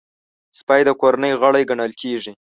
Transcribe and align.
سپي 0.59 0.81
د 0.85 0.89
کورنۍ 1.01 1.33
غړی 1.41 1.63
ګڼل 1.69 1.91
کېږي. 2.01 2.31